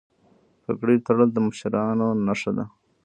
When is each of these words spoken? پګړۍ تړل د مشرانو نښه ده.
پګړۍ 0.63 0.97
تړل 1.07 1.29
د 1.33 1.37
مشرانو 1.47 2.07
نښه 2.25 2.51
ده. 2.57 2.65